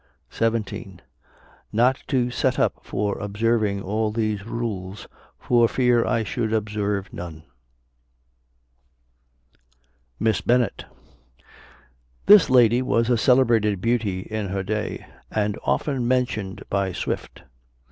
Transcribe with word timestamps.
17. 0.31 0.99
Not 1.71 2.01
to 2.07 2.31
set 2.31 2.57
up 2.57 2.79
for 2.83 3.19
observing 3.19 3.83
all 3.83 4.09
these 4.11 4.47
rules, 4.47 5.07
for 5.37 5.67
fear 5.67 6.03
I 6.07 6.23
should 6.23 6.51
observe 6.53 7.13
none. 7.13 7.43
MISS 10.19 10.41
BENNET. 10.41 10.85
This 12.25 12.49
lady 12.49 12.81
was 12.81 13.11
a 13.11 13.15
celebrated 13.17 13.79
beauty 13.79 14.21
in 14.21 14.47
her 14.47 14.63
day, 14.63 15.05
and 15.29 15.55
often 15.63 16.07
mentioned 16.07 16.63
by 16.67 16.93
Swift. 16.93 17.43